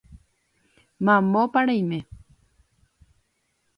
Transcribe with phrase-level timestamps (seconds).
[1.05, 1.99] Mamópa reime